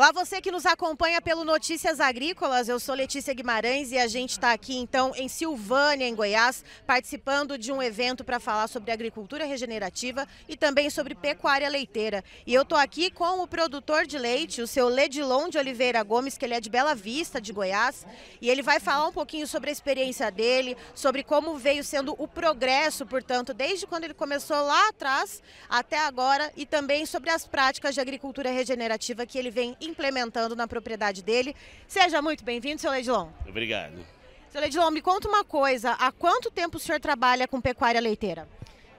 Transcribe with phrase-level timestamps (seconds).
[0.00, 4.30] Olá, você que nos acompanha pelo Notícias Agrícolas, eu sou Letícia Guimarães e a gente
[4.30, 9.44] está aqui então em Silvânia, em Goiás, participando de um evento para falar sobre agricultura
[9.44, 12.24] regenerativa e também sobre pecuária leiteira.
[12.46, 16.38] E eu estou aqui com o produtor de leite, o seu Ledilon de Oliveira Gomes,
[16.38, 18.06] que ele é de Bela Vista, de Goiás,
[18.40, 22.26] e ele vai falar um pouquinho sobre a experiência dele, sobre como veio sendo o
[22.26, 27.94] progresso, portanto, desde quando ele começou lá atrás até agora e também sobre as práticas
[27.94, 31.54] de agricultura regenerativa que ele vem implementando na propriedade dele.
[31.86, 33.28] Seja muito bem-vindo, seu Ledilon.
[33.46, 34.04] Obrigado.
[34.50, 38.48] Seu Ledilon, me conta uma coisa, há quanto tempo o senhor trabalha com pecuária leiteira?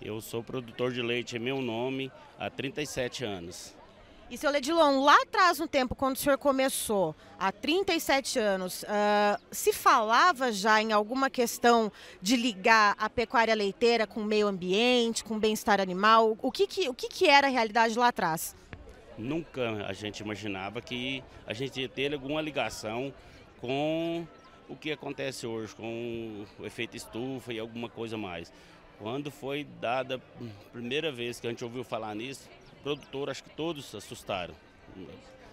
[0.00, 3.74] Eu sou produtor de leite, é meu nome, há 37 anos.
[4.30, 9.40] E seu Ledilon, lá atrás no tempo, quando o senhor começou, há 37 anos, uh,
[9.50, 15.22] se falava já em alguma questão de ligar a pecuária leiteira com o meio ambiente,
[15.22, 16.38] com o bem-estar animal?
[16.40, 18.56] O que, que, o que, que era a realidade lá atrás?
[19.16, 23.12] Nunca a gente imaginava que a gente ia ter alguma ligação
[23.60, 24.26] com
[24.68, 28.52] o que acontece hoje, com o efeito estufa e alguma coisa mais.
[28.98, 32.48] Quando foi dada a primeira vez que a gente ouviu falar nisso,
[32.82, 34.54] produtor, acho que todos se assustaram.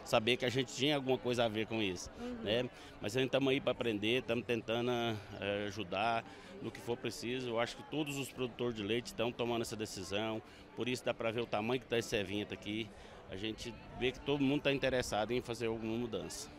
[0.04, 2.10] Saber que a gente tinha alguma coisa a ver com isso.
[2.20, 2.44] Uhum.
[2.44, 2.70] Né?
[3.02, 4.92] Mas a gente estamos aí para aprender, estamos tentando
[5.40, 6.24] é, ajudar
[6.62, 7.50] no que for preciso.
[7.50, 10.42] Eu acho que todos os produtores de leite estão tomando essa decisão.
[10.76, 12.88] Por isso dá para ver o tamanho que está esse evento aqui
[13.32, 16.50] a gente vê que todo mundo está interessado em fazer alguma mudança.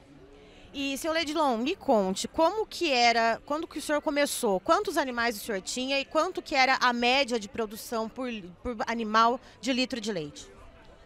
[0.73, 5.37] E, seu Ledilon, me conte, como que era, quando que o senhor começou, quantos animais
[5.37, 9.71] o senhor tinha e quanto que era a média de produção por, por animal de
[9.71, 10.47] litro de leite?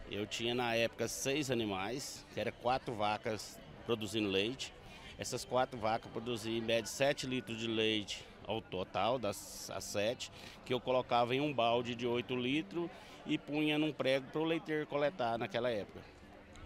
[0.09, 4.73] Eu tinha na época seis animais, que eram quatro vacas produzindo leite.
[5.19, 10.31] Essas quatro vacas produziam em média 7 litros de leite ao total, das as sete,
[10.65, 12.89] que eu colocava em um balde de 8 litros
[13.27, 16.01] e punha num prego para o leiteiro coletar naquela época.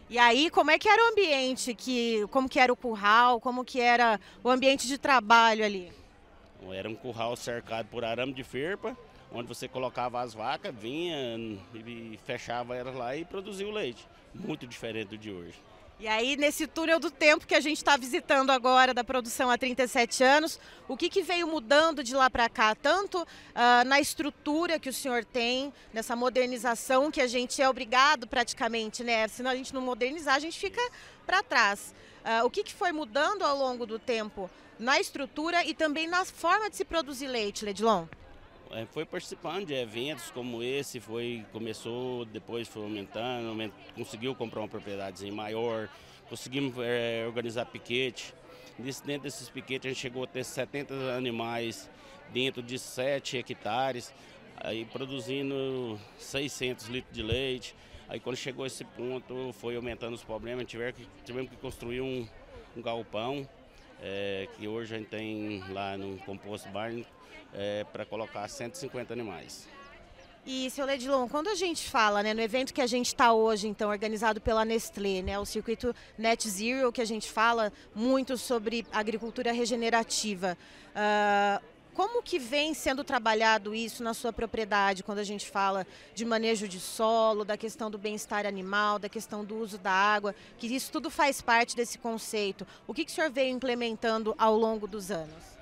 [0.09, 3.65] E aí, como é que era o ambiente, que, como que era o curral, como
[3.65, 5.93] que era o ambiente de trabalho ali?
[6.73, 8.97] Era um curral cercado por arame de ferpa,
[9.33, 11.39] onde você colocava as vacas, vinha
[11.75, 14.07] e fechava elas lá e produzia o leite.
[14.35, 15.55] Muito diferente do de hoje.
[16.01, 19.59] E aí, nesse túnel do tempo que a gente está visitando agora, da produção há
[19.59, 22.75] 37 anos, o que, que veio mudando de lá para cá?
[22.75, 23.27] Tanto uh,
[23.85, 29.29] na estrutura que o senhor tem, nessa modernização que a gente é obrigado praticamente, né?
[29.29, 30.81] Se a gente não modernizar, a gente fica
[31.27, 31.95] para trás.
[32.25, 36.25] Uh, o que, que foi mudando ao longo do tempo na estrutura e também na
[36.25, 38.07] forma de se produzir leite, Ledilon?
[38.73, 44.69] É, foi participando de eventos como esse, foi começou, depois foi aumentando, conseguiu comprar uma
[44.69, 45.89] propriedade maior,
[46.29, 48.33] conseguimos é, organizar piquete.
[48.79, 51.91] Dentro desses piquetes a gente chegou a ter 70 animais
[52.33, 54.15] dentro de 7 hectares,
[54.57, 57.75] aí produzindo 600 litros de leite.
[58.09, 62.27] Aí quando chegou esse ponto foi aumentando os problemas, tivemos tivemos que construir um,
[62.77, 63.49] um galpão,
[64.01, 67.05] é, que hoje a gente tem lá no Composto Barn,
[67.53, 69.69] é, para colocar 150 animais.
[70.47, 73.69] E, seu Ledilon, quando a gente fala, né, no evento que a gente está hoje,
[73.69, 78.87] então, organizado pela Nestlé, né, o circuito Net Zero, que a gente fala muito sobre
[78.91, 80.57] agricultura regenerativa,
[80.91, 81.63] uh,
[81.95, 86.67] como que vem sendo trabalhado isso na sua propriedade, quando a gente fala de manejo
[86.67, 90.91] de solo, da questão do bem-estar animal, da questão do uso da água, que isso
[90.91, 92.67] tudo faz parte desse conceito.
[92.87, 95.60] O que, que o senhor veio implementando ao longo dos anos?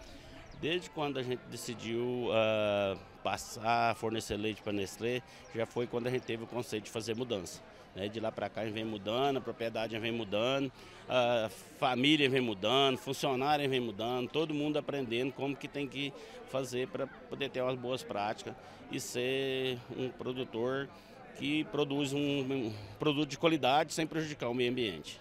[0.60, 5.22] Desde quando a gente decidiu uh, passar a fornecer leite para Nestlé,
[5.54, 7.62] já foi quando a gente teve o conceito de fazer mudança.
[7.94, 8.08] Né?
[8.08, 10.72] De lá para cá vem mudando, a propriedade vem mudando,
[11.08, 11.48] a
[11.78, 16.12] família vem mudando, funcionário vem mudando, todo mundo aprendendo como que tem que
[16.50, 18.54] fazer para poder ter umas boas práticas
[18.90, 20.88] e ser um produtor
[21.36, 25.20] que produz um, um produto de qualidade sem prejudicar o meio ambiente.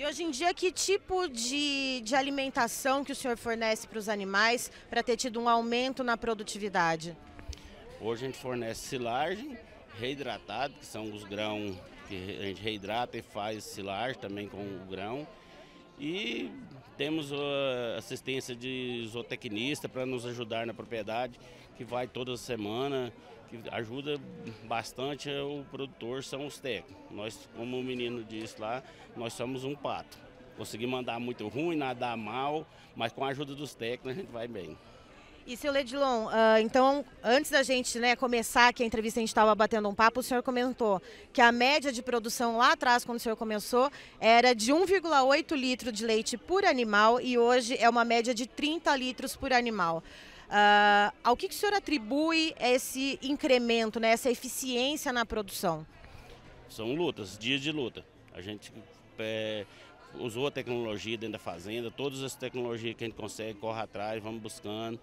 [0.00, 4.08] E hoje em dia, que tipo de, de alimentação que o senhor fornece para os
[4.08, 7.14] animais para ter tido um aumento na produtividade?
[8.00, 9.58] Hoje a gente fornece silagem
[9.98, 11.76] reidratado, que são os grãos
[12.08, 15.28] que a gente reidrata e faz silagem também com o grão.
[16.00, 16.50] E
[16.96, 17.30] temos
[17.98, 21.38] assistência de zootecnista para nos ajudar na propriedade,
[21.76, 23.12] que vai toda semana
[23.50, 24.16] que ajuda
[24.64, 27.04] bastante o produtor são os técnicos.
[27.10, 28.82] Nós, como o menino disse lá,
[29.16, 30.16] nós somos um pato.
[30.56, 34.46] Conseguimos mandar muito ruim, nadar mal, mas com a ajuda dos técnicos a gente vai
[34.46, 34.78] bem.
[35.50, 39.30] E seu Ledilon, uh, então, antes da gente né, começar aqui a entrevista, a gente
[39.30, 41.02] estava batendo um papo, o senhor comentou
[41.32, 45.90] que a média de produção lá atrás, quando o senhor começou, era de 1,8 litro
[45.90, 50.04] de leite por animal e hoje é uma média de 30 litros por animal.
[50.46, 55.84] Uh, ao que, que o senhor atribui esse incremento, né, essa eficiência na produção?
[56.68, 58.04] São lutas, dias de luta.
[58.32, 58.72] A gente
[59.18, 59.66] é,
[60.14, 64.22] usou a tecnologia dentro da fazenda, todas as tecnologias que a gente consegue, corre atrás,
[64.22, 64.96] vamos buscando.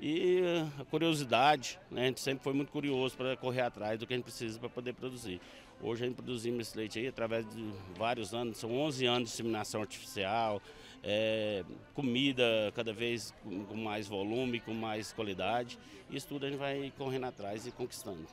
[0.00, 0.40] E
[0.80, 2.02] a curiosidade, né?
[2.02, 4.68] a gente sempre foi muito curioso para correr atrás do que a gente precisa para
[4.68, 5.40] poder produzir.
[5.80, 9.30] Hoje a gente produzimos esse leite aí através de vários anos, são 11 anos de
[9.30, 10.62] disseminação artificial,
[11.02, 11.64] é,
[11.94, 13.34] comida cada vez
[13.68, 15.78] com mais volume, com mais qualidade.
[16.10, 18.26] Isso tudo a gente vai correndo atrás e conquistando.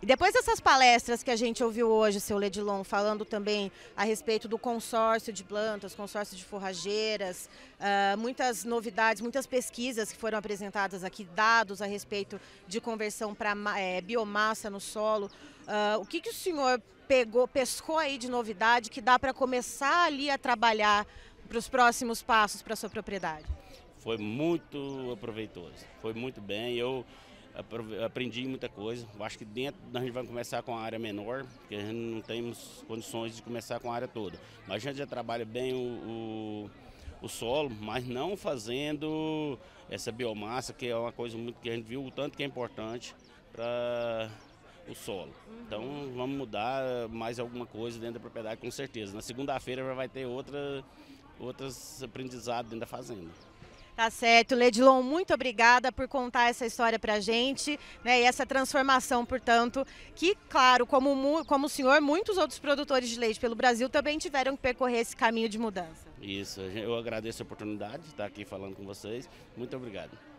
[0.00, 4.48] E depois dessas palestras que a gente ouviu hoje, seu Ledilon, falando também a respeito
[4.48, 7.48] do consórcio de plantas, consórcio de forrageiras,
[7.78, 13.54] uh, muitas novidades, muitas pesquisas que foram apresentadas aqui, dados a respeito de conversão para
[13.78, 15.30] é, biomassa no solo.
[15.62, 20.06] Uh, o que, que o senhor pegou, pescou aí de novidade que dá para começar
[20.06, 21.06] ali a trabalhar
[21.48, 23.44] para os próximos passos para sua propriedade?
[23.98, 26.76] Foi muito proveitoso, foi muito bem.
[26.76, 27.04] Eu
[28.04, 29.06] aprendi muita coisa.
[29.20, 32.20] Acho que dentro a gente vai começar com a área menor, porque a gente não
[32.20, 34.38] temos condições de começar com a área toda.
[34.66, 36.68] Mas a gente já trabalha bem o,
[37.20, 39.58] o, o solo, mas não fazendo
[39.90, 42.46] essa biomassa, que é uma coisa muito que a gente viu o tanto que é
[42.46, 43.14] importante
[43.52, 44.30] para
[44.88, 45.32] o solo.
[45.66, 49.14] Então vamos mudar mais alguma coisa dentro da propriedade com certeza.
[49.14, 50.82] Na segunda-feira vai ter outra,
[51.38, 53.30] outros aprendizados dentro da fazenda.
[53.94, 54.54] Tá certo.
[54.54, 58.20] Ledilon, muito obrigada por contar essa história para a gente, né?
[58.20, 63.38] E essa transformação, portanto, que, claro, como, como o senhor, muitos outros produtores de leite
[63.38, 66.10] pelo Brasil também tiveram que percorrer esse caminho de mudança.
[66.20, 69.28] Isso, eu agradeço a oportunidade de estar aqui falando com vocês.
[69.56, 70.31] Muito obrigado.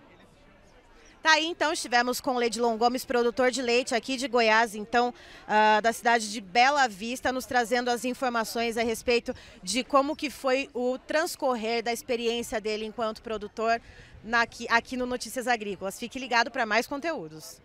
[1.24, 5.14] Tá aí, então, estivemos com o Ledilon Gomes, produtor de leite aqui de Goiás, então,
[5.48, 9.34] uh, da cidade de Bela Vista, nos trazendo as informações a respeito
[9.64, 13.82] de como que foi o transcorrer da experiência dele enquanto produtor
[14.22, 15.98] na, aqui, aqui no Notícias Agrícolas.
[15.98, 17.62] Fique ligado para mais conteúdos.